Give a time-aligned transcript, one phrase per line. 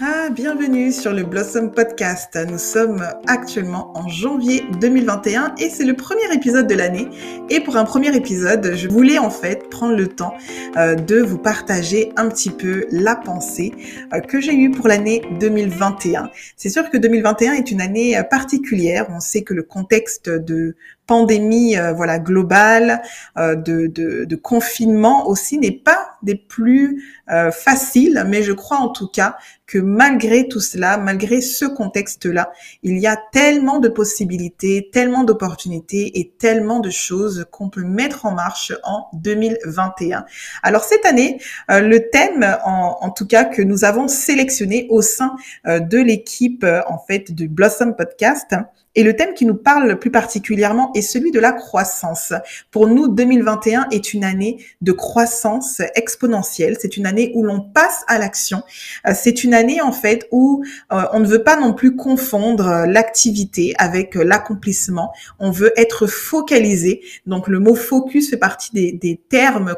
[0.00, 2.38] Ah, bienvenue sur le Blossom Podcast.
[2.48, 7.08] Nous sommes actuellement en janvier 2021 et c'est le premier épisode de l'année.
[7.48, 10.34] Et pour un premier épisode, je voulais en fait prendre le temps
[10.76, 13.72] euh, de vous partager un petit peu la pensée
[14.12, 16.30] euh, que j'ai eue pour l'année 2021.
[16.56, 19.06] C'est sûr que 2021 est une année euh, particulière.
[19.10, 20.76] On sait que le contexte de
[21.10, 23.02] pandémie euh, voilà globale,
[23.36, 29.08] euh, de, confinement aussi n'est pas des plus euh, faciles, mais je crois en tout
[29.08, 29.36] cas
[29.70, 32.50] que malgré tout cela, malgré ce contexte-là,
[32.82, 38.26] il y a tellement de possibilités, tellement d'opportunités et tellement de choses qu'on peut mettre
[38.26, 40.26] en marche en 2021.
[40.64, 45.98] Alors cette année, le thème en, tout cas que nous avons sélectionné au sein de
[45.98, 48.56] l'équipe en fait du Blossom Podcast,
[48.96, 52.32] et le thème qui nous parle plus particulièrement est celui de la croissance.
[52.72, 56.76] Pour nous, 2021 est une année de croissance exponentielle.
[56.80, 58.62] C'est une année où l'on passe à l'action.
[59.06, 62.68] Euh, c'est une année en fait où euh, on ne veut pas non plus confondre
[62.68, 65.12] euh, l'activité avec l'accomplissement.
[65.38, 67.02] On veut être focalisé.
[67.26, 69.74] Donc le mot focus fait partie des, des termes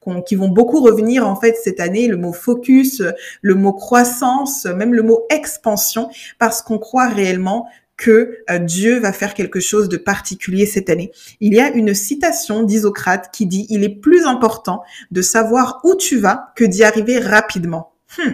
[0.00, 2.08] qu'on, qui vont beaucoup revenir en fait cette année.
[2.08, 3.02] Le mot focus,
[3.40, 7.68] le mot croissance, même le mot expansion, parce qu'on croit réellement
[8.02, 11.12] que euh, Dieu va faire quelque chose de particulier cette année.
[11.40, 15.94] Il y a une citation d'Isocrate qui dit il est plus important de savoir où
[15.94, 17.92] tu vas que d'y arriver rapidement.
[18.18, 18.30] Hmm.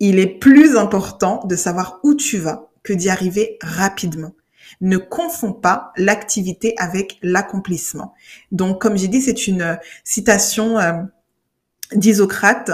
[0.00, 4.32] Il est plus important de savoir où tu vas que d'y arriver rapidement.
[4.80, 8.14] Ne confonds pas l'activité avec l'accomplissement.
[8.52, 10.92] Donc, comme j'ai dit, c'est une citation euh,
[11.94, 12.70] d'Isocrate.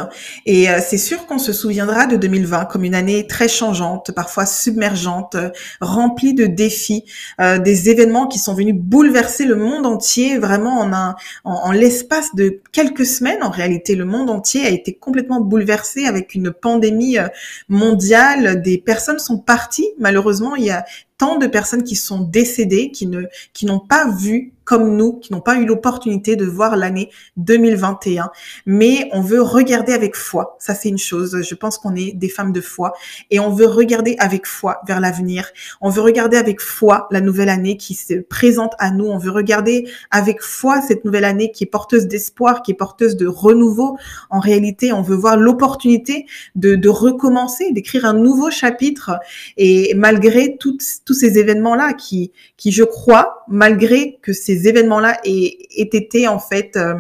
[0.47, 4.47] Et euh, c'est sûr qu'on se souviendra de 2020 comme une année très changeante, parfois
[4.47, 5.37] submergente,
[5.81, 7.05] remplie de défis,
[7.41, 10.39] euh, des événements qui sont venus bouleverser le monde entier.
[10.39, 14.95] Vraiment, en, un, en, l'espace de quelques semaines, en réalité, le monde entier a été
[14.95, 17.29] complètement bouleversé avec une pandémie euh,
[17.69, 18.63] mondiale.
[18.63, 19.89] Des personnes sont parties.
[19.99, 20.85] Malheureusement, il y a
[21.19, 25.35] tant de personnes qui sont décédées, qui ne, qui n'ont pas vu comme nous, qui
[25.35, 28.31] n'ont pas eu l'opportunité de voir l'année 2021.
[28.65, 30.57] Mais on veut regarder avec foi.
[30.59, 31.43] Ça, c'est une chose.
[31.43, 32.95] Je pense qu'on est des femmes de foi
[33.31, 35.51] et on veut regarder avec foi vers l'avenir.
[35.83, 39.05] On veut regarder avec foi la nouvelle année qui se présente à nous.
[39.05, 43.17] On veut regarder avec foi cette nouvelle année qui est porteuse d'espoir, qui est porteuse
[43.17, 43.99] de renouveau.
[44.31, 46.25] En réalité, on veut voir l'opportunité
[46.55, 49.19] de, recommencer, d'écrire un nouveau chapitre.
[49.59, 56.29] Et malgré tous ces événements-là qui, qui, je crois, malgré que ces événements-là aient, été
[56.29, 56.95] en fait euh,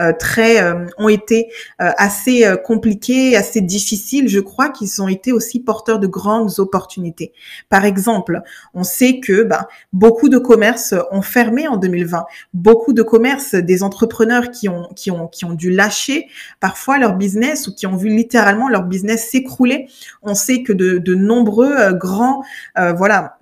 [0.00, 1.48] euh, très euh, ont été
[1.78, 4.28] assez compliqués, assez difficiles.
[4.28, 7.32] Je crois qu'ils ont été aussi porteurs de grandes opportunités.
[7.68, 8.42] Par exemple,
[8.74, 12.26] on sait que ben, beaucoup de commerces ont fermé en 2020.
[12.54, 16.26] Beaucoup de commerces, des entrepreneurs qui ont qui ont qui ont dû lâcher
[16.60, 19.88] parfois leur business ou qui ont vu littéralement leur business s'écrouler.
[20.22, 22.42] On sait que de, de nombreux grands
[22.76, 23.37] voilà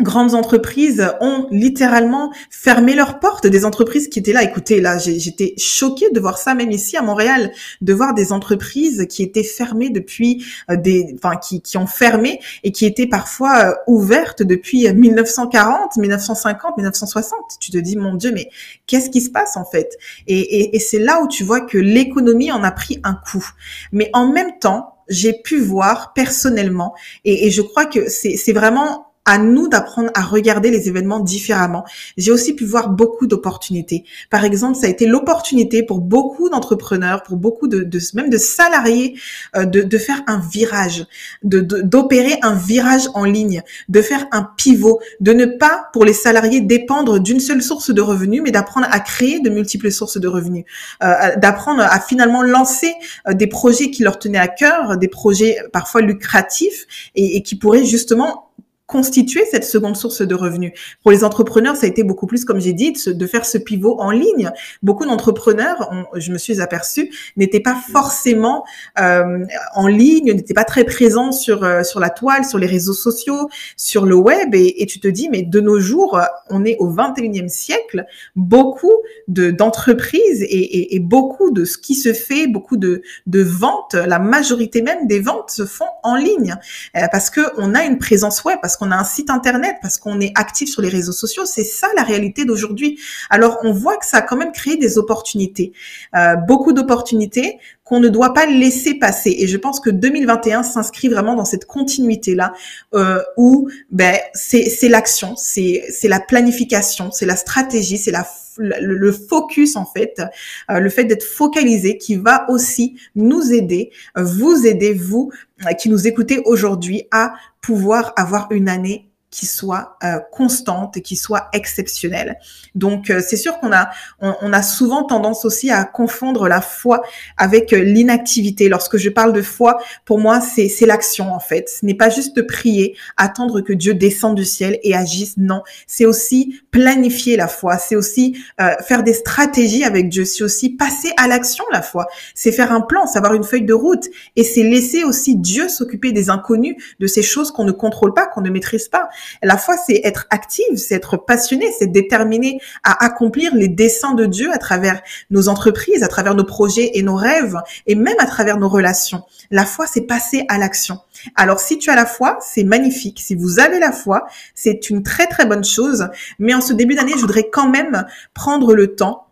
[0.00, 3.46] grandes entreprises ont littéralement fermé leurs portes.
[3.46, 4.42] Des entreprises qui étaient là.
[4.42, 9.06] Écoutez, là, j'étais choquée de voir ça, même ici à Montréal, de voir des entreprises
[9.08, 13.66] qui étaient fermées depuis euh, des, enfin, qui, qui ont fermé et qui étaient parfois
[13.66, 17.38] euh, ouvertes depuis 1940, 1950, 1960.
[17.60, 18.50] Tu te dis, mon Dieu, mais
[18.86, 19.96] qu'est-ce qui se passe en fait?
[20.26, 23.48] Et, et, et c'est là où tu vois que l'économie en a pris un coup.
[23.92, 26.94] Mais en même temps, j'ai pu voir personnellement,
[27.24, 31.84] et, et je crois que c'est vraiment à nous d'apprendre à regarder les événements différemment.
[32.16, 34.04] J'ai aussi pu voir beaucoup d'opportunités.
[34.30, 38.36] Par exemple, ça a été l'opportunité pour beaucoup d'entrepreneurs, pour beaucoup de, de, même de
[38.36, 39.18] salariés,
[39.56, 41.06] euh, de, de, faire un virage,
[41.42, 46.12] de d'opérer un virage en ligne, de faire un pivot, de ne pas pour les
[46.12, 50.28] salariés dépendre d'une seule source de revenus, mais d'apprendre à créer de multiples sources de
[50.28, 50.64] revenus,
[51.02, 52.92] euh, d'apprendre à finalement lancer
[53.28, 57.56] euh, des projets qui leur tenaient à cœur, des projets parfois lucratifs et, et qui
[57.56, 58.43] pourraient justement
[58.86, 60.72] constituer cette seconde source de revenus.
[61.02, 63.98] Pour les entrepreneurs, ça a été beaucoup plus, comme j'ai dit, de faire ce pivot
[63.98, 64.50] en ligne.
[64.82, 68.64] Beaucoup d'entrepreneurs, je me suis aperçue, n'étaient pas forcément
[69.00, 72.92] euh, en ligne, n'étaient pas très présents sur euh, sur la toile, sur les réseaux
[72.92, 74.54] sociaux, sur le web.
[74.54, 76.20] Et, tu te dis, mais de nos jours,
[76.50, 78.04] on est au 21e siècle,
[78.36, 78.92] beaucoup
[79.28, 83.94] de d'entreprises et, et, et, beaucoup de ce qui se fait, beaucoup de de ventes,
[83.94, 86.56] la majorité même des ventes se font en ligne
[86.96, 89.98] euh, parce que on a une présence web, parce qu'on a un site internet, parce
[89.98, 91.44] qu'on est actif sur les réseaux sociaux.
[91.44, 92.98] C'est ça la réalité d'aujourd'hui.
[93.30, 95.72] Alors on voit que ça a quand même créé des opportunités,
[96.16, 99.36] euh, beaucoup d'opportunités qu'on ne doit pas laisser passer.
[99.38, 102.54] Et je pense que 2021 s'inscrit vraiment dans cette continuité-là,
[102.94, 108.12] euh, où ben, c'est l'action, c'est la planification, c'est la stratégie, c'est
[108.58, 110.22] le, focus en fait,
[110.70, 115.30] euh, le fait d'être focalisé qui va aussi nous aider, vous aider, vous
[115.66, 121.00] euh, qui nous écoutez aujourd'hui, à pouvoir avoir une année qui soit euh, constante et
[121.00, 122.38] qui soit exceptionnelle.
[122.76, 123.90] Donc euh, c'est sûr qu'on a
[124.20, 127.02] on, a souvent tendance aussi à confondre la foi
[127.36, 128.68] avec euh, l'inactivité.
[128.68, 131.68] Lorsque je parle de foi, pour moi c'est c'est l'action en fait.
[131.68, 135.34] Ce n'est pas juste prier, attendre que Dieu descende du ciel et agisse.
[135.36, 137.78] Non, c'est aussi planifier la foi.
[137.78, 138.38] C'est aussi
[138.86, 140.24] faire des stratégies avec Dieu.
[140.24, 142.06] C'est aussi passer à l'action la foi.
[142.36, 144.04] C'est faire un plan, savoir une feuille de route
[144.36, 148.26] et c'est laisser aussi Dieu s'occuper des inconnus, de ces choses qu'on ne contrôle pas,
[148.26, 149.08] qu'on ne maîtrise pas.
[149.42, 154.26] La foi, c'est être active, c'est être passionné, c'est déterminé à accomplir les desseins de
[154.26, 155.00] Dieu à travers
[155.30, 157.56] nos entreprises, à travers nos projets et nos rêves,
[157.86, 159.22] et même à travers nos relations.
[159.50, 160.98] La foi, c'est passer à l'action.
[161.36, 163.20] Alors, si tu as la foi, c'est magnifique.
[163.20, 166.08] Si vous avez la foi, c'est une très très bonne chose.
[166.38, 169.26] Mais en ce début d'année, je voudrais quand même prendre le temps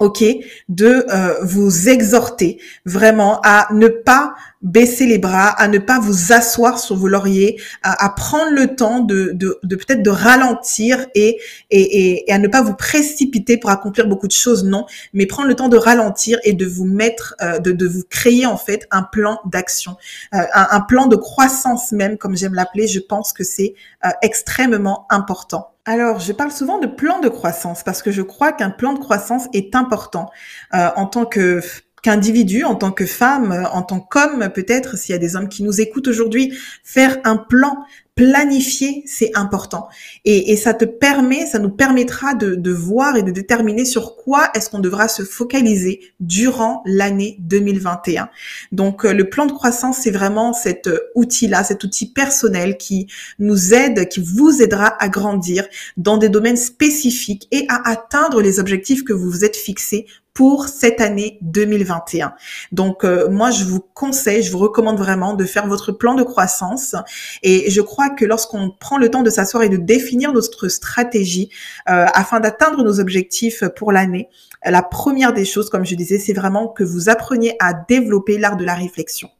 [0.00, 0.24] ok,
[0.68, 6.32] de euh, vous exhorter vraiment à ne pas baisser les bras, à ne pas vous
[6.32, 11.38] asseoir sur vos lauriers, à, prendre le temps de, de, peut-être de ralentir et,
[11.70, 15.48] et, et, à ne pas vous précipiter pour accomplir beaucoup de choses, non, mais prendre
[15.48, 18.88] le temps de ralentir et de vous mettre, euh, de, de vous créer en fait
[18.90, 19.96] un plan d'action,
[20.34, 22.88] euh, un, un, plan de croissance même, comme j'aime l'appeler.
[22.88, 23.74] Je pense que c'est
[24.22, 25.73] extrêmement important.
[25.86, 28.98] Alors, je parle souvent de plan de croissance parce que je crois qu'un plan de
[28.98, 30.30] croissance est important
[30.72, 31.60] en tant que
[32.04, 35.62] qu'individu, en tant que femme, en tant qu'homme, peut-être, s'il y a des hommes qui
[35.62, 36.52] nous écoutent aujourd'hui,
[36.84, 37.78] faire un plan
[38.14, 39.88] planifier, c'est important.
[40.26, 44.16] Et, et, ça te permet, ça nous permettra de, de voir et de déterminer sur
[44.16, 48.28] quoi est-ce qu'on devra se focaliser durant l'année 2021.
[48.70, 53.08] Donc, euh, le plan de croissance, c'est vraiment cet euh, outil-là, cet outil personnel qui
[53.40, 55.66] nous aide, qui vous aidera à grandir
[55.96, 60.66] dans des domaines spécifiques et à atteindre les objectifs que vous vous êtes fixés pour
[60.68, 62.34] cette année 2021.
[62.72, 66.24] Donc euh, moi je vous conseille, je vous recommande vraiment de faire votre plan de
[66.24, 66.96] croissance
[67.44, 71.50] et je crois que lorsqu'on prend le temps de s'asseoir et de définir notre stratégie
[71.88, 74.28] euh, afin d'atteindre nos objectifs pour l'année,
[74.64, 78.56] la première des choses comme je disais, c'est vraiment que vous appreniez à développer l'art
[78.56, 79.30] de la réflexion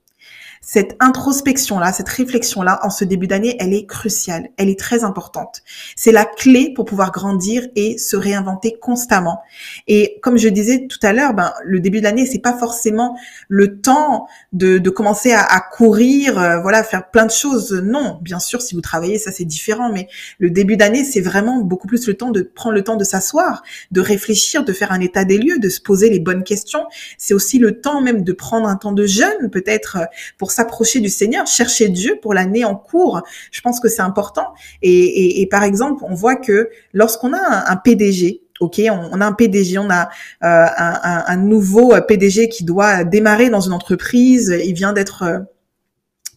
[0.65, 5.63] cette introspection-là, cette réflexion-là, en ce début d'année, elle est cruciale, elle est très importante.
[5.95, 9.41] C'est la clé pour pouvoir grandir et se réinventer constamment.
[9.87, 13.17] Et comme je disais tout à l'heure, ben, le début de l'année, c'est pas forcément
[13.49, 17.73] le temps de, de commencer à, à courir, euh, voilà, faire plein de choses.
[17.73, 20.09] Non, bien sûr, si vous travaillez, ça c'est différent, mais
[20.39, 23.63] le début d'année, c'est vraiment beaucoup plus le temps de prendre le temps de s'asseoir,
[23.91, 26.87] de réfléchir, de faire un état des lieux, de se poser les bonnes questions.
[27.19, 29.99] C'est aussi le temps même de prendre un temps de jeûne, peut-être,
[30.39, 33.23] pour s'approcher du Seigneur, chercher Dieu pour l'année en cours.
[33.51, 34.55] Je pense que c'est important.
[34.83, 39.79] Et, par exemple, on voit que lorsqu'on a un, PDG, Ok, on, a un PDG,
[39.79, 44.57] on a euh, un, un, nouveau PDG qui doit démarrer dans une entreprise.
[44.65, 45.41] Il vient d'être euh,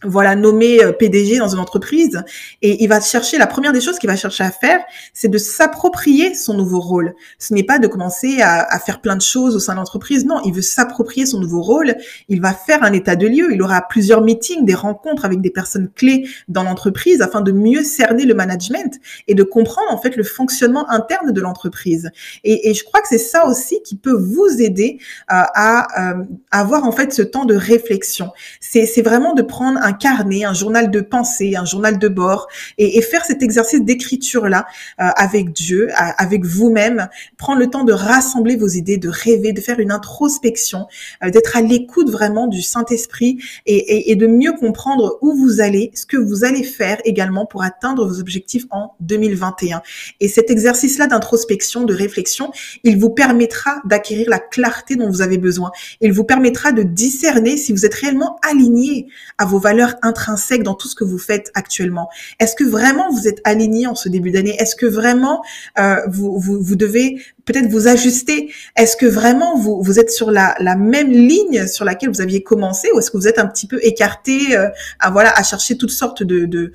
[0.04, 2.22] voilà nommé euh, PDG dans une entreprise.
[2.62, 4.80] Et il va chercher la première des choses qu'il va chercher à faire
[5.12, 7.14] c'est de s'approprier son nouveau rôle.
[7.38, 10.24] Ce n'est pas de commencer à, faire plein de choses au sein de l'entreprise.
[10.24, 11.96] Non il veut s'approprier son nouveau rôle.
[12.28, 13.52] Il va faire un état de lieu.
[13.52, 17.82] Il aura plusieurs meetings des rencontres avec des personnes clés dans l'entreprise afin de mieux
[17.82, 22.10] cerner le management et de comprendre en fait le fonctionnement interne de l'entreprise.
[22.44, 24.98] Et, et, je crois que c'est ça aussi qui peut vous aider
[25.32, 28.30] euh, à, euh, avoir en fait ce temps de réflexion.
[28.60, 32.46] C'est vraiment de prendre un un carnet, un journal de pensée, un journal de bord,
[32.76, 34.66] et, faire cet exercice d'écriture-là
[35.00, 39.60] euh, avec Dieu, avec vous-même, prendre le temps de rassembler vos idées, de rêver, de
[39.60, 40.86] faire une introspection,
[41.24, 45.90] euh, d'être à l'écoute vraiment du Saint-Esprit et, et, de mieux comprendre où vous allez,
[45.94, 49.80] ce que vous allez faire également pour atteindre vos objectifs en 2021.
[50.20, 52.50] Et cet exercice-là d'introspection, de réflexion,
[52.84, 55.70] il vous permettra d'acquérir la clarté dont vous avez besoin.
[56.00, 59.06] Il vous permettra de discerner si vous êtes réellement aligné
[59.38, 62.08] à vos valeurs intrinsèque dans tout ce que vous faites actuellement.
[62.40, 64.56] Est-ce que vraiment vous êtes aligné en ce début d'année?
[64.58, 65.42] Est-ce que vraiment
[65.78, 70.30] euh, vous, vous, vous devez peut-être vous ajuster Est-ce que vraiment vous, vous êtes sur
[70.30, 73.46] la, la même ligne sur laquelle vous aviez commencé ou est-ce que vous êtes un
[73.46, 74.68] petit peu écarté euh,
[75.00, 76.72] à voilà à chercher toutes sortes de, de,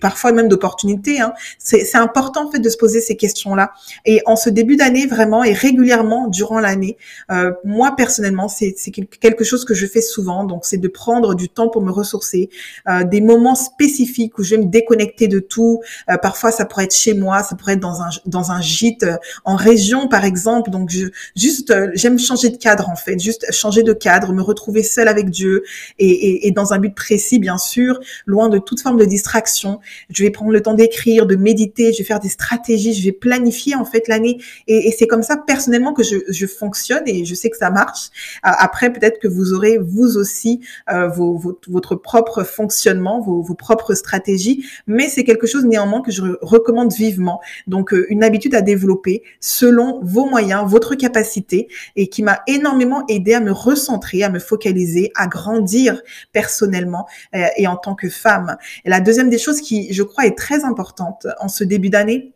[0.00, 1.32] parfois même d'opportunités hein?
[1.58, 3.72] C'est important en fait de se poser ces questions-là.
[4.04, 6.96] Et en ce début d'année vraiment et régulièrement durant l'année,
[7.30, 8.74] euh, moi personnellement c'est
[9.20, 10.44] quelque chose que je fais souvent.
[10.44, 12.50] Donc c'est de prendre du temps pour me ressourcer,
[12.88, 15.80] euh, des moments spécifiques où je vais me déconnecter de tout.
[16.10, 19.04] Euh, parfois ça pourrait être chez moi, ça pourrait être dans un dans un gîte
[19.04, 20.70] euh, en région par exemple.
[20.70, 24.40] Donc, je, juste, euh, j'aime changer de cadre en fait, juste changer de cadre, me
[24.40, 25.62] retrouver seule avec Dieu
[25.98, 29.78] et, et, et, dans un but précis, bien sûr, loin de toute forme de distraction.
[30.08, 33.12] Je vais prendre le temps d'écrire, de méditer, je vais faire des stratégies, je vais
[33.12, 34.38] planifier en fait l'année.
[34.68, 37.68] Et, et c'est comme ça personnellement que je, je, fonctionne et je sais que ça
[37.68, 38.08] marche.
[38.42, 43.92] Après, peut-être que vous aurez vous aussi euh, vos, votre propre fonctionnement, vos, vos propres
[43.92, 47.42] stratégies, mais c'est quelque chose néanmoins que je recommande vivement.
[47.66, 53.04] Donc, euh, une habitude à développer selon vos moyens, votre capacité et qui m'a énormément
[53.08, 56.00] aidé à me recentrer, à me focaliser, à grandir
[56.32, 58.56] personnellement euh, et en tant que femme.
[58.84, 62.35] Et la deuxième des choses qui, je crois, est très importante en ce début d'année,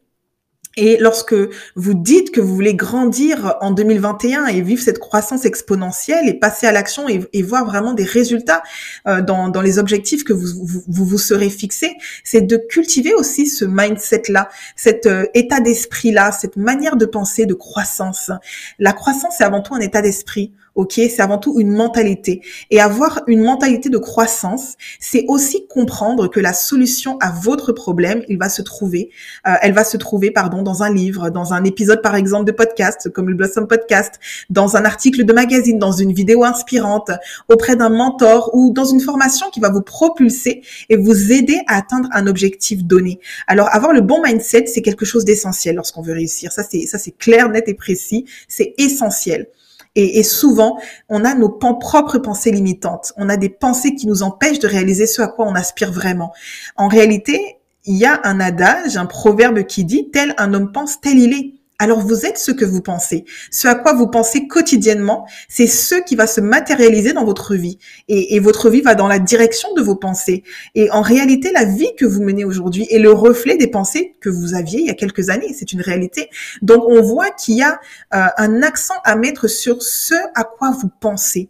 [0.77, 1.35] et lorsque
[1.75, 6.69] vous dites que vous voulez grandir en 2021 et vivre cette croissance exponentielle et passer
[6.69, 8.63] à l'action et, voir vraiment des résultats
[9.09, 13.65] euh, dans, les objectifs que vous vous, vous, serez fixés, c'est de cultiver aussi ce
[13.65, 18.31] mindset-là, cet euh, état d'esprit-là, cette manière de penser de croissance.
[18.79, 20.53] La croissance, c'est avant tout un état d'esprit.
[20.77, 22.43] Ok, c'est avant tout une mentalité.
[22.71, 28.23] Et avoir une mentalité de croissance, c'est aussi comprendre que la solution à votre problème,
[28.29, 29.11] il va se trouver,
[29.47, 32.53] euh, elle va se trouver, pardon, dans un livre, dans un épisode par exemple de
[32.53, 37.11] podcast, comme le Blossom Podcast, dans un article de magazine, dans une vidéo inspirante,
[37.49, 41.79] auprès d'un mentor ou dans une formation qui va vous propulser et vous aider à
[41.79, 43.19] atteindre un objectif donné.
[43.49, 46.53] Alors avoir le bon mindset, c'est quelque chose d'essentiel lorsqu'on veut réussir.
[46.53, 48.25] Ça c'est ça c'est clair, net et précis.
[48.49, 49.49] C'est essentiel.
[49.97, 50.79] Et, souvent,
[51.09, 53.13] on a nos propres pensées limitantes.
[53.17, 56.33] On a des pensées qui nous empêchent de réaliser ce à quoi on aspire vraiment.
[56.77, 61.01] En réalité, il y a un adage, un proverbe qui dit tel un homme pense,
[61.01, 63.25] tel il est alors vous êtes ce que vous pensez.
[63.51, 67.79] Ce à quoi vous pensez quotidiennement, c'est ce qui va se matérialiser dans votre vie.
[68.09, 70.45] Et, votre vie va dans la direction de vos pensées.
[70.75, 74.29] Et en réalité, la vie que vous menez aujourd'hui est le reflet des pensées que
[74.29, 75.55] vous aviez il y a quelques années.
[75.59, 76.29] C'est une réalité.
[76.61, 77.81] Donc on voit qu'il y a
[78.15, 81.49] euh, un accent à mettre sur ce à quoi vous pensez.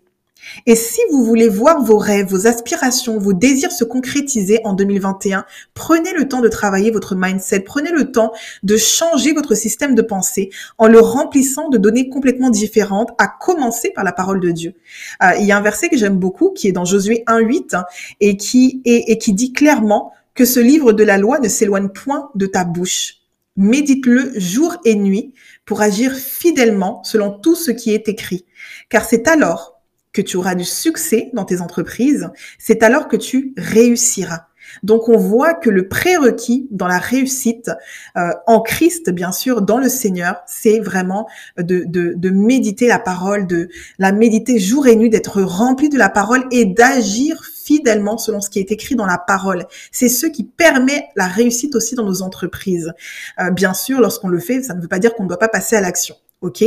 [0.66, 5.44] Et si vous voulez voir vos rêves, vos aspirations, vos désirs se concrétiser en 2021,
[5.74, 8.32] prenez le temps de travailler votre mindset, prenez le temps
[8.62, 13.90] de changer votre système de pensée en le remplissant de données complètement différentes, à commencer
[13.94, 14.74] par la parole de Dieu.
[15.22, 17.84] Euh, il y a un verset que j'aime beaucoup qui est dans Josué 1.8 hein,
[18.20, 22.30] et qui, et qui dit clairement que ce livre de la loi ne s'éloigne point
[22.34, 23.16] de ta bouche.
[23.56, 25.34] Médite-le jour et nuit
[25.66, 28.46] pour agir fidèlement selon tout ce qui est écrit.
[28.88, 29.79] Car c'est alors
[30.22, 34.46] tu auras du succès dans tes entreprises, c'est alors que tu réussiras.
[34.82, 37.70] Donc on voit que le prérequis dans la réussite
[38.16, 43.68] euh, en Christ, bien sûr, dans le Seigneur, c'est vraiment de, méditer la parole, de
[43.98, 48.50] la méditer jour et nuit, d'être rempli de la parole et d'agir fidèlement selon ce
[48.50, 49.66] qui est écrit dans la parole.
[49.92, 52.92] C'est ce qui permet la réussite aussi dans nos entreprises.
[53.40, 55.48] Euh, bien sûr, lorsqu'on le fait, ça ne veut pas dire qu'on ne doit pas
[55.48, 56.16] passer à l'action.
[56.40, 56.64] OK?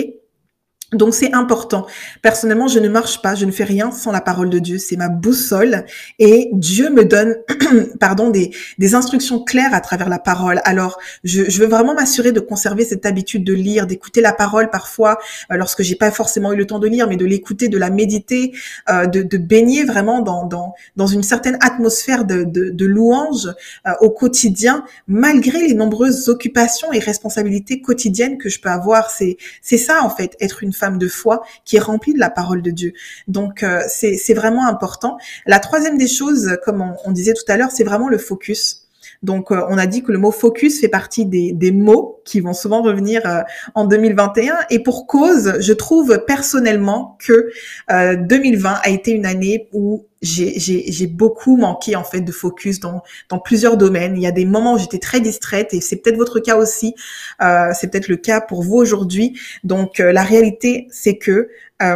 [0.93, 1.85] Donc c'est important.
[2.21, 4.77] Personnellement, je ne marche pas, je ne fais rien sans la parole de Dieu.
[4.77, 5.85] C'est ma boussole
[6.19, 7.35] et Dieu me donne,
[7.99, 10.61] pardon, des, des instructions claires à travers la parole.
[10.65, 14.69] Alors, je, je veux vraiment m'assurer de conserver cette habitude de lire, d'écouter la parole
[14.69, 15.17] parfois
[15.51, 17.89] euh, lorsque j'ai pas forcément eu le temps de lire, mais de l'écouter, de la
[17.89, 18.53] méditer,
[18.89, 23.47] euh, de, de, baigner vraiment dans, dans, dans une certaine atmosphère de, de, de louange
[23.87, 29.09] euh, au quotidien, malgré les nombreuses occupations et responsabilités quotidiennes que je peux avoir.
[29.09, 32.61] C'est c'est ça en fait, être une de foi qui est remplie de la parole
[32.61, 32.93] de Dieu.
[33.27, 35.17] Donc euh, c'est vraiment important.
[35.45, 38.82] La troisième des choses, comme on disait tout à l'heure, c'est vraiment le focus.
[39.23, 42.53] Donc, euh, on a dit que le mot focus fait partie des, mots qui vont
[42.53, 43.41] souvent revenir euh,
[43.73, 44.55] en 2021.
[44.69, 47.49] Et pour cause, je trouve personnellement que
[47.89, 53.39] 2020 a été une année où j'ai beaucoup manqué en fait de focus dans, dans
[53.39, 54.15] plusieurs domaines.
[54.15, 56.95] Il y a des moments où j'étais très distraite et c'est peut-être votre cas aussi.
[57.41, 59.37] Euh, c'est peut-être le cas pour vous aujourd'hui.
[59.63, 61.49] Donc euh, la réalité, c'est que
[61.81, 61.95] euh,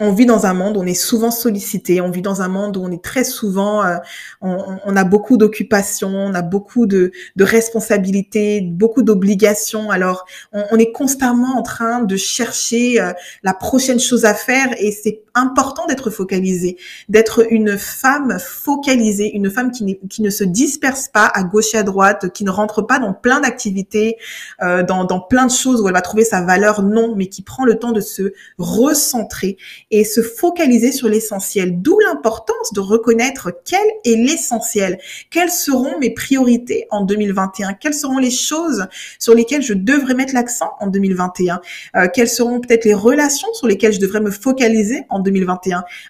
[0.00, 2.76] on vit dans un monde où on est souvent sollicité, on vit dans un monde
[2.76, 3.96] où on est très souvent, euh,
[4.40, 9.90] on, a beaucoup d'occupations, on a beaucoup de, de responsabilités, beaucoup d'obligations.
[9.90, 13.12] Alors, on, est constamment en train de chercher euh,
[13.42, 16.76] la prochaine chose à faire et c'est important d'être focalisé,
[17.08, 21.78] d'être une femme focalisée, une femme qui, qui, ne se disperse pas à gauche et
[21.78, 24.16] à droite, qui ne rentre pas dans plein d'activités,
[24.62, 27.42] euh, dans, dans plein de choses où elle va trouver sa valeur, non, mais qui
[27.42, 29.56] prend le temps de se recentrer
[29.90, 31.80] et se focaliser sur l'essentiel.
[31.80, 34.98] D'où l'importance de reconnaître quel est l'essentiel,
[35.30, 38.86] quelles seront mes priorités en 2021, quelles seront les choses
[39.18, 41.60] sur lesquelles je devrais mettre l'accent en 2021,
[41.96, 45.27] euh, quelles seront peut-être les relations sur lesquelles je devrais me focaliser en 2021.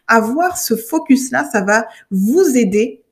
[0.07, 3.03] Avoir ce focus-là, ça va vous aider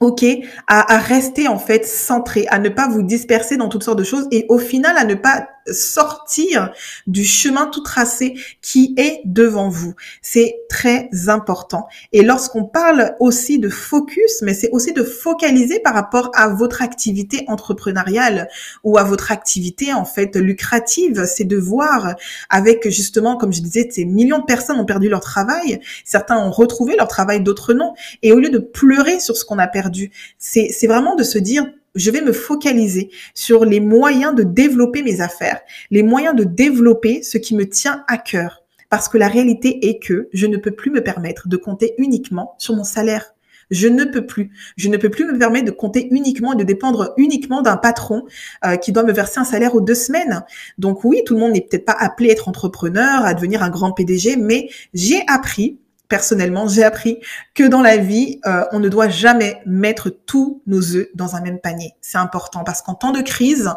[0.00, 0.24] ok,
[0.66, 4.04] à, à, rester en fait centré, à ne pas vous disperser dans toutes sortes de
[4.04, 6.72] choses et au final à ne pas sortir
[7.06, 9.94] du chemin tout tracé qui est devant vous.
[10.22, 11.86] C'est très important.
[12.12, 16.82] Et lorsqu'on parle aussi de focus, mais c'est aussi de focaliser par rapport à votre
[16.82, 18.48] activité entrepreneuriale
[18.84, 22.14] ou à votre activité en fait lucrative, c'est de voir
[22.50, 26.50] avec justement, comme je disais, ces millions de personnes ont perdu leur travail, certains ont
[26.50, 27.94] retrouvé leur travail, d'autres non.
[28.22, 31.66] Et au lieu de pleurer sur ce qu'on a perdu, c'est vraiment de se dire
[31.96, 35.60] je vais me focaliser sur les moyens de développer mes affaires,
[35.90, 38.62] les moyens de développer ce qui me tient à cœur.
[38.88, 42.54] Parce que la réalité est que je ne peux plus me permettre de compter uniquement
[42.58, 43.32] sur mon salaire.
[43.70, 44.52] Je ne peux plus.
[44.76, 48.24] Je ne peux plus me permettre de compter uniquement et de dépendre uniquement d'un patron
[48.64, 50.44] euh, qui doit me verser un salaire aux deux semaines.
[50.78, 53.70] Donc oui, tout le monde n'est peut-être pas appelé à être entrepreneur, à devenir un
[53.70, 57.18] grand PDG, mais j'ai appris personnellement, j'ai appris
[57.54, 61.40] que dans la vie, euh, on ne doit jamais mettre tous nos œufs dans un
[61.40, 61.94] même panier.
[62.00, 63.70] C'est important parce qu'en temps de crise,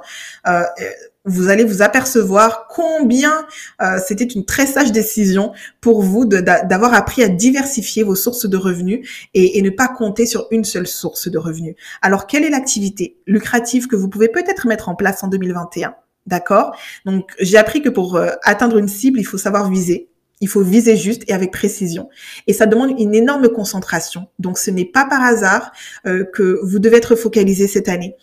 [0.48, 0.63] euh,
[1.25, 3.45] vous allez vous apercevoir combien
[3.81, 8.57] euh, c'était une très sage décision pour vous d'avoir appris à diversifier vos sources de
[8.57, 11.75] revenus et, et, ne pas compter sur une seule source de revenus.
[12.01, 15.95] Alors, quelle est l'activité lucrative que vous pouvez peut-être mettre en place en 2021
[16.25, 16.75] D'accord?
[17.05, 20.09] Donc, j'ai appris que pour atteindre une cible, il faut savoir viser.
[20.41, 22.10] Il faut viser juste et avec précision.
[22.48, 24.27] Et ça demande une énorme concentration.
[24.39, 25.72] Donc ce n'est pas par hasard
[26.05, 28.15] euh, que vous devez être focalisé cette année.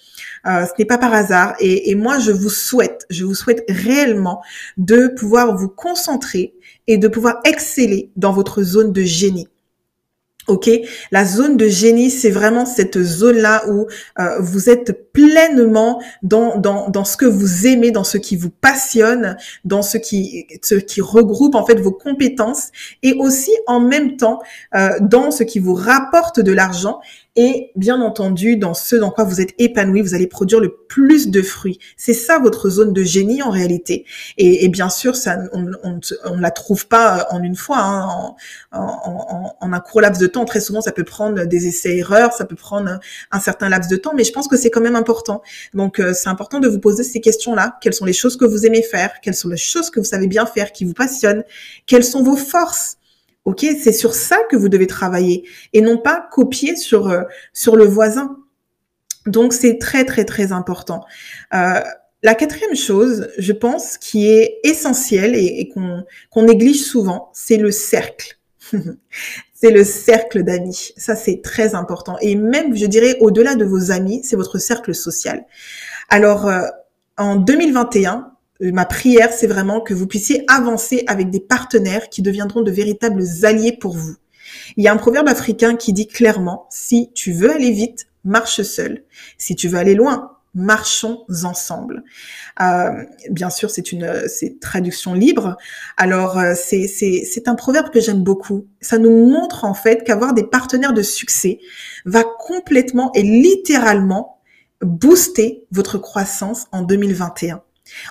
[0.47, 1.55] Euh, ce n'est pas par hasard.
[1.61, 4.43] Et, et, moi, je vous souhaite, je vous souhaite réellement
[4.77, 6.55] de pouvoir vous concentrer
[6.87, 9.49] et de pouvoir exceller dans votre zone de génie.
[10.47, 10.71] Ok,
[11.11, 13.89] la zone de génie, c'est vraiment cette zone-là où
[14.21, 18.51] euh, vous êtes pleinement dans, dans, dans ce que vous aimez, dans ce qui vous
[18.51, 22.69] passionne, dans ce qui, ce qui regroupe en fait vos compétences
[23.03, 24.41] et aussi en même temps
[24.77, 27.01] euh, dans ce qui vous rapporte de l'argent
[27.37, 31.29] et bien entendu, dans ce dans quoi vous êtes épanoui, vous allez produire le plus
[31.29, 31.79] de fruits.
[31.97, 34.07] C'est ça votre zone de génie en réalité.
[34.39, 38.35] Et, bien sûr, ça, on ne la trouve pas euh, en une fois, hein,
[38.73, 40.45] en, en, en, un court laps de temps.
[40.47, 42.99] Très souvent, ça peut prendre des essais-erreurs, ça peut prendre
[43.31, 45.43] un certain laps de temps, mais je pense que c'est quand même important.
[45.75, 47.77] Donc, euh, c'est important de vous poser ces questions-là.
[47.83, 49.21] Quelles sont les choses que vous aimez faire?
[49.21, 51.45] Quelles sont les choses que vous savez bien faire, qui vous passionnent?
[51.87, 52.97] Quelles sont vos forces?
[53.47, 57.23] Ok, c'est sur ça que vous devez travailler et non pas copier sur euh,
[57.55, 58.37] sur le voisin.
[59.25, 61.05] Donc c'est très très très important.
[61.55, 61.81] Euh,
[62.23, 67.71] la quatrième chose, je pense, qui est essentielle et, qu'on qu'on néglige souvent, c'est le
[67.71, 68.39] cercle.
[69.55, 70.93] c'est le cercle d'amis.
[70.97, 72.17] Ça, c'est très important.
[72.21, 75.47] Et même, je dirais, au-delà de vos amis, c'est votre cercle social.
[76.09, 76.67] Alors, euh,
[77.17, 82.23] en 2021, euh, ma prière, c'est vraiment que vous puissiez avancer avec des partenaires qui
[82.23, 84.17] deviendront de véritables alliés pour vous.
[84.77, 88.63] Il y a un proverbe africain qui dit clairement, si tu veux aller vite, marche
[88.63, 89.05] seul.
[89.39, 92.03] Si tu veux aller loin, marchons ensemble.
[92.61, 94.23] Euh, bien sûr, c'est une
[94.61, 95.57] traduction libre.
[95.97, 98.67] Alors euh, c'est un proverbe que j'aime beaucoup.
[98.81, 101.61] Ça nous montre en fait qu'avoir des partenaires de succès
[102.05, 104.41] va complètement et littéralement
[104.81, 107.63] booster votre croissance en 2021.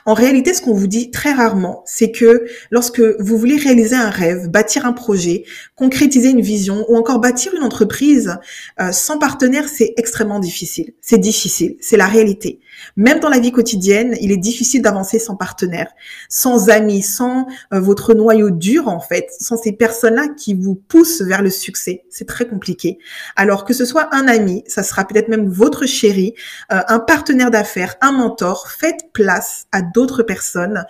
[0.06, 4.10] En réalité, ce qu'on vous dit très rarement, c'est que lorsque vous voulez réaliser un
[4.10, 5.44] rêve, bâtir un projet,
[5.76, 8.38] concrétiser une vision ou encore bâtir une entreprise,
[8.80, 10.94] euh, sans partenaire, c'est extrêmement difficile.
[11.02, 12.60] C'est difficile, c'est la réalité.
[12.98, 15.92] Même dans la vie quotidienne, il est difficile d'avancer sans partenaire,
[16.30, 21.22] sans amis, sans euh, votre noyau dur en fait, sans ces personnes-là qui vous poussent
[21.22, 22.04] vers le succès.
[22.10, 22.98] C'est très compliqué.
[23.36, 26.34] Alors que ce soit un ami, ça sera peut-être même votre chéri,
[26.72, 30.86] euh, un partenaire d'affaires, un mentor, faites place à d'autres personnes.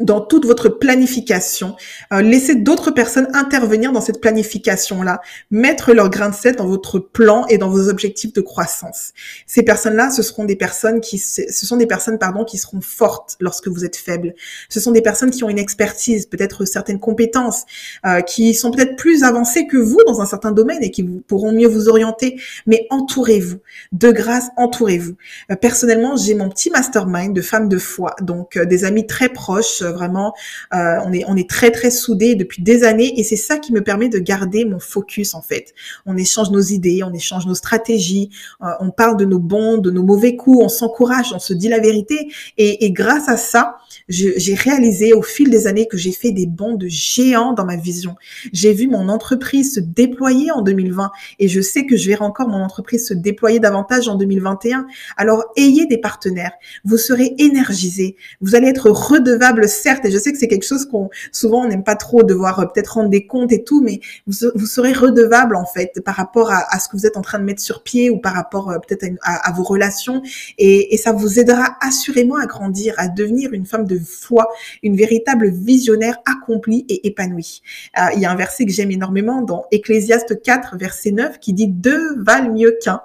[0.00, 1.76] Euh, dans toute votre planification.
[2.12, 6.98] Euh, laissez d'autres personnes intervenir dans cette planification-là, mettre leur grain de sel dans votre
[6.98, 9.12] plan et dans vos objectifs de croissance.
[9.46, 13.36] Ces personnes-là, ce seront des personnes qui, ce sont des personnes, pardon, qui seront fortes
[13.40, 14.34] lorsque vous êtes faible.
[14.68, 17.64] Ce sont des personnes qui ont une expertise, peut-être certaines compétences,
[18.04, 21.22] euh, qui sont peut-être plus avancées que vous dans un certain domaine et qui vous,
[21.26, 22.38] pourront mieux vous orienter.
[22.66, 23.58] Mais entourez-vous.
[23.92, 25.16] De grâce, entourez-vous.
[25.50, 29.82] Euh, personnellement, j'ai mon petit mastermind de femmes de foi, donc des amis très proches
[29.92, 30.34] Vraiment,
[30.74, 33.72] euh, on est on est très très soudés depuis des années et c'est ça qui
[33.72, 35.74] me permet de garder mon focus en fait.
[36.04, 38.30] On échange nos idées, on échange nos stratégies,
[38.62, 41.68] euh, on parle de nos bons, de nos mauvais coups, on s'encourage, on se dit
[41.68, 43.76] la vérité et, et grâce à ça,
[44.08, 47.76] j'ai réalisé au fil des années que j'ai fait des bons de géants dans ma
[47.76, 48.14] vision.
[48.52, 52.48] J'ai vu mon entreprise se déployer en 2020 et je sais que je verrai encore
[52.48, 54.86] mon entreprise se déployer davantage en 2021.
[55.16, 56.52] Alors ayez des partenaires,
[56.84, 60.86] vous serez énergisé, vous allez être redevable certes, et je sais que c'est quelque chose
[60.86, 64.00] qu'on souvent on n'aime pas trop devoir euh, peut-être rendre des comptes et tout, mais
[64.26, 67.44] vous, serez redevable en fait par rapport à, ce que vous êtes en train de
[67.44, 70.22] mettre sur pied ou par rapport euh, peut-être à, vos relations,
[70.58, 74.48] et, ça vous aidera assurément à grandir, à devenir une femme de foi,
[74.82, 77.62] une véritable visionnaire accomplie et épanouie.
[77.98, 81.52] Euh, il y a un verset que j'aime énormément dans Ecclésiaste 4, verset 9, qui
[81.52, 83.02] dit deux valent mieux qu'un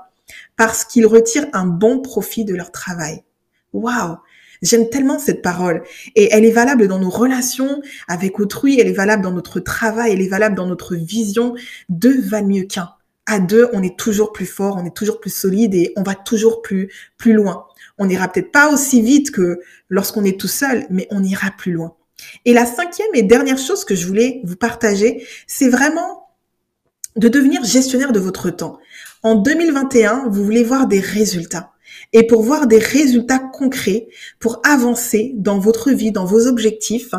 [0.56, 3.24] parce qu'ils retirent un bon profit de leur travail.
[3.74, 4.18] Waouh
[4.62, 5.84] J'aime tellement cette parole.
[6.16, 10.12] Et elle est valable dans nos relations avec autrui, elle est valable dans notre travail,
[10.14, 11.56] elle est valable dans notre vision.
[11.90, 12.90] Deux valent mieux qu'un.
[13.26, 16.16] À deux, on est toujours plus fort, on est toujours plus solide et on va
[16.16, 17.66] toujours plus, plus loin.
[17.98, 21.72] On n'ira peut-être pas aussi vite que lorsqu'on est tout seul, mais on ira plus
[21.72, 21.96] loin.
[22.46, 26.30] Et la cinquième et dernière chose que je voulais vous partager, c'est vraiment
[27.16, 28.80] de devenir gestionnaire de votre temps.
[29.24, 31.72] En 2021, vous voulez voir des résultats.
[32.14, 34.08] Et pour voir des résultats concrets,
[34.40, 37.12] pour avancer dans votre vie, dans vos objectifs,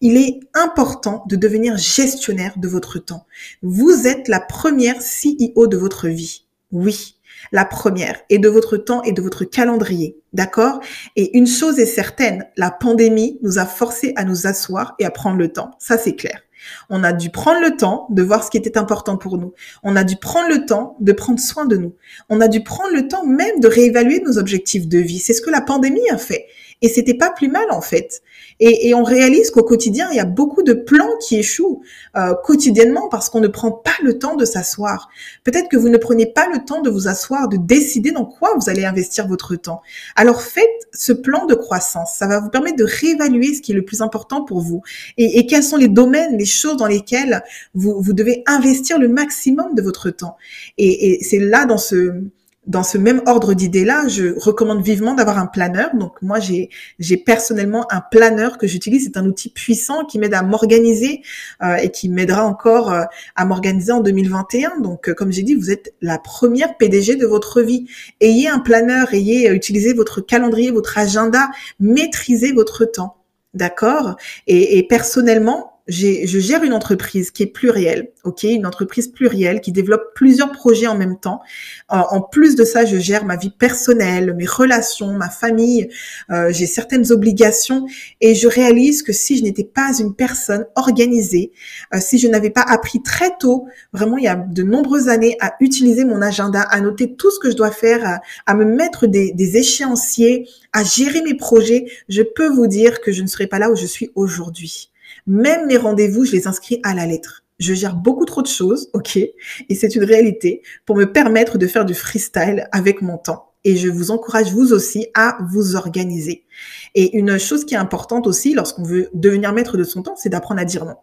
[0.00, 3.26] il est important de devenir gestionnaire de votre temps.
[3.62, 6.44] Vous êtes la première CEO de votre vie.
[6.70, 7.16] Oui,
[7.52, 10.18] la première, et de votre temps et de votre calendrier.
[10.32, 10.80] D'accord?
[11.16, 15.10] Et une chose est certaine, la pandémie nous a forcé à nous asseoir et à
[15.10, 15.70] prendre le temps.
[15.78, 16.42] Ça, c'est clair.
[16.90, 19.54] On a dû prendre le temps de voir ce qui était important pour nous.
[19.82, 21.94] On a dû prendre le temps de prendre soin de nous.
[22.28, 25.18] On a dû prendre le temps même de réévaluer nos objectifs de vie.
[25.18, 26.46] C'est ce que la pandémie a fait.
[26.82, 28.22] Et c'était pas plus mal en fait.
[28.60, 31.82] Et, on réalise qu'au quotidien, il y a beaucoup de plans qui échouent
[32.16, 35.08] euh, quotidiennement parce qu'on ne prend pas le temps de s'asseoir.
[35.44, 38.54] Peut-être que vous ne prenez pas le temps de vous asseoir, de décider dans quoi
[38.58, 39.80] vous allez investir votre temps.
[40.16, 42.14] Alors faites ce plan de croissance.
[42.16, 44.82] Ça va vous permettre de réévaluer ce qui est le plus important pour vous
[45.16, 47.42] et, quels sont les domaines, les choses dans lesquelles
[47.74, 50.36] vous, vous devez investir le maximum de votre temps.
[50.78, 52.22] Et, et c'est là dans ce
[52.68, 55.96] dans ce même ordre d'idées-là, je recommande vivement d'avoir un planeur.
[55.96, 59.04] Donc moi, j'ai personnellement un planeur que j'utilise.
[59.04, 61.22] C'est un outil puissant qui m'aide à m'organiser
[61.62, 63.04] euh, et qui m'aidera encore euh,
[63.36, 64.80] à m'organiser en 2021.
[64.80, 67.86] Donc euh, comme j'ai dit, vous êtes la première PDG de votre vie.
[68.20, 71.48] Ayez un planeur, ayez utilisez votre calendrier, votre agenda,
[71.80, 73.16] maîtrisez votre temps.
[73.54, 74.16] D'accord?
[74.46, 80.12] Et personnellement, je gère une entreprise qui est plurielle, ok, une entreprise plurielle qui développe
[80.14, 81.40] plusieurs projets en même temps.
[81.88, 85.88] en plus de ça, je gère ma vie personnelle, mes relations, ma famille.
[86.30, 87.86] Euh, j'ai certaines obligations
[88.20, 91.52] et je réalise que si je n'étais pas une personne organisée,
[91.94, 95.36] euh, si je n'avais pas appris très tôt, vraiment il y a de nombreuses années,
[95.40, 99.06] à utiliser mon agenda, à noter tout ce que je dois faire, à, me mettre
[99.06, 103.46] des, des échéanciers, à gérer mes projets, je peux vous dire que je ne serais
[103.46, 104.90] pas là où je suis aujourd'hui.
[105.28, 107.44] Même mes rendez-vous, je les inscris à la lettre.
[107.58, 111.66] Je gère beaucoup trop de choses, ok, et c'est une réalité pour me permettre de
[111.66, 113.52] faire du freestyle avec mon temps.
[113.62, 116.46] Et je vous encourage vous aussi à vous organiser.
[116.94, 120.30] Et une chose qui est importante aussi lorsqu'on veut devenir maître de son temps, c'est
[120.30, 120.96] d'apprendre à dire non.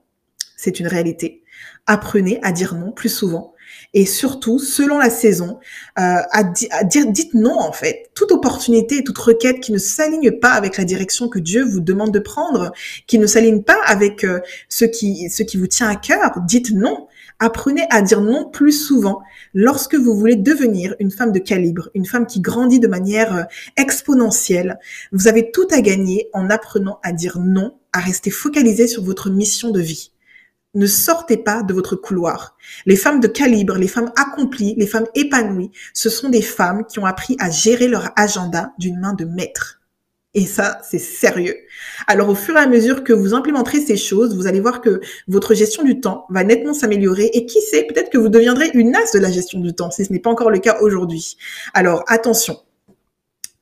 [0.57, 1.43] C'est une réalité.
[1.85, 3.53] Apprenez à dire non plus souvent
[3.95, 5.57] et surtout, selon la saison,
[5.97, 6.43] euh, à,
[6.83, 8.09] dire, dites non en fait.
[8.13, 12.13] Toute opportunité, toute requête qui ne s'aligne pas avec la direction que Dieu vous demande
[12.13, 12.73] de prendre,
[13.07, 16.71] qui ne s'aligne pas avec euh, ce qui ce qui vous tient à cœur, dites
[16.71, 17.07] non.
[17.39, 19.21] Apprenez à dire non plus souvent
[19.53, 23.43] lorsque vous voulez devenir une femme de calibre, une femme qui grandit de manière euh,
[23.77, 24.77] exponentielle.
[25.11, 29.29] Vous avez tout à gagner en apprenant à dire non, à rester focalisé sur votre
[29.29, 30.11] mission de vie
[30.75, 32.55] ne sortez pas de votre couloir.
[32.85, 36.99] Les femmes de calibre, les femmes accomplies, les femmes épanouies, ce sont des femmes qui
[36.99, 39.81] ont appris à gérer leur agenda d'une main de maître.
[40.37, 41.55] Et ça, c'est sérieux.
[42.07, 44.99] Alors, au fur et à mesure que vous implémenterez ces choses, vous allez voir que
[45.29, 47.29] votre gestion du temps va nettement s'améliorer.
[47.33, 50.03] Et qui sait, peut-être que vous deviendrez une as de la gestion du temps, si
[50.03, 51.37] ce n'est pas encore le cas aujourd'hui.
[51.73, 52.57] Alors, attention.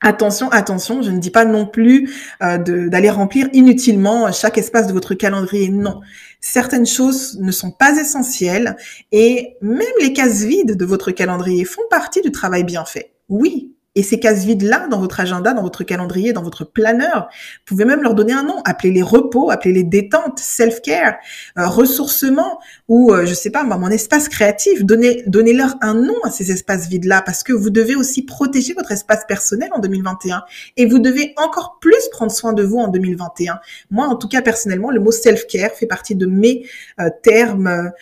[0.06, 2.12] Attention, attention, je ne dis pas non plus
[2.42, 5.70] euh, d'aller remplir inutilement chaque espace de votre calendrier.
[5.70, 6.02] Non,
[6.40, 8.76] certaines choses ne sont pas essentielles
[9.12, 13.14] et même les cases vides de votre calendrier font partie du travail bien fait.
[13.30, 17.64] Oui, et ces cases vides-là, dans votre agenda, dans votre calendrier, dans votre planeur, vous
[17.64, 18.60] pouvez même leur donner un nom.
[18.64, 21.14] Appelez-les repos, appelez-les détente, self-care,
[21.58, 24.84] euh, ressourcement ou, euh, je sais pas, mon espace créatif.
[24.84, 28.90] Donnez, donnez-leur un nom à ces espaces vides-là parce que vous devez aussi protéger votre
[28.90, 30.42] espace personnel en 2021
[30.76, 33.60] et vous devez encore plus prendre soin de vous en 2021.
[33.90, 36.66] Moi, en tout cas, personnellement, le mot self-care fait partie de mes
[37.00, 37.92] euh, termes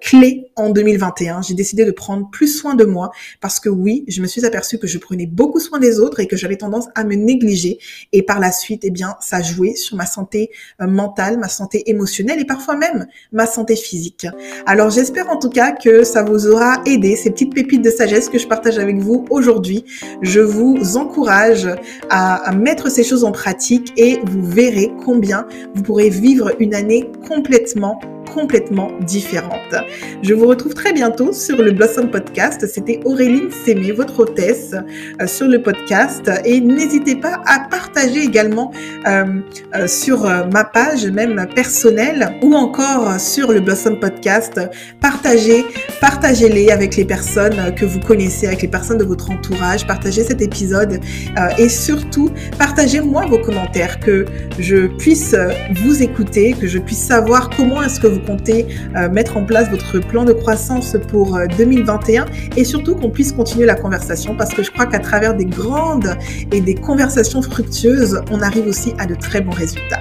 [0.00, 1.42] clés en 2021.
[1.42, 3.10] J'ai décidé de prendre plus soin de moi
[3.40, 6.28] parce que oui, je me suis aperçue que je prenais beaucoup soin des autres et
[6.28, 7.78] que j'avais tendance à me négliger.
[8.12, 10.50] Et par la suite, eh bien, ça jouait sur ma santé
[10.80, 14.28] euh, mentale, ma santé émotionnelle et parfois même ma santé physique.
[14.66, 18.28] Alors j'espère en tout cas que ça vous aura aidé, ces petites pépites de sagesse
[18.28, 19.84] que je partage avec vous aujourd'hui.
[20.20, 21.68] Je vous encourage
[22.08, 26.74] à, à mettre ces choses en pratique et vous verrez combien vous pourrez vivre une
[26.74, 27.98] année complètement
[28.32, 29.74] complètement différente.
[30.22, 32.66] Je vous retrouve très bientôt sur le Blossom Podcast.
[32.66, 34.74] C'était Auréline Sémé, votre hôtesse
[35.20, 36.30] euh, sur le podcast.
[36.44, 38.72] Et n'hésitez pas à partager également
[39.06, 39.40] euh,
[39.74, 44.60] euh, sur ma page, même personnelle, ou encore sur le Blossom Podcast.
[45.00, 45.64] Partagez,
[46.00, 49.86] partagez-les avec les personnes que vous connaissez, avec les personnes de votre entourage.
[49.86, 51.00] Partagez cet épisode
[51.58, 54.24] et surtout, partagez-moi vos commentaires, que
[54.58, 55.34] je puisse
[55.82, 59.70] vous écouter, que je puisse savoir comment est-ce que vous comptez euh, mettre en place
[59.70, 64.54] votre plan de croissance pour 2021 euh, et surtout qu'on puisse continuer la conversation parce
[64.54, 66.16] que je crois qu'à travers des grandes
[66.50, 70.00] et des conversations fructueuses, on arrive aussi à de très bons résultats.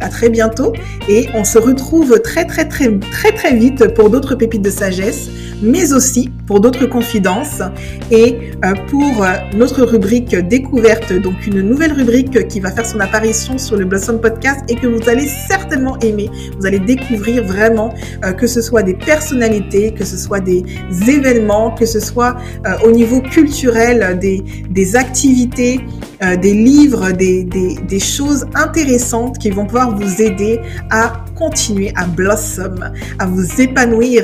[0.00, 0.72] à très bientôt
[1.08, 5.30] et on se retrouve très très très très très vite pour d'autres pépites de sagesse
[5.62, 7.62] mais aussi pour d'autres confidences
[8.10, 13.58] et euh, pour notre rubrique découverte, donc une nouvelle rubrique qui va faire son apparition
[13.58, 16.30] sur le Blossom Podcast et que vous allez certainement aimer.
[16.58, 17.94] Vous allez découvrir vraiment
[18.24, 20.64] euh, que ce soit des personnalités, que ce soit des
[21.08, 25.80] événements, que ce soit euh, au niveau culturel, des, des activités,
[26.22, 31.92] euh, des livres, des, des, des choses intéressantes qui vont pouvoir vous aider à continuer
[31.96, 34.22] à blossom, à vous épanouir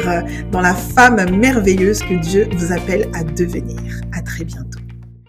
[0.52, 3.80] dans la femme merveilleuse que Dieu vous appelle à devenir.
[4.12, 4.87] À très bientôt.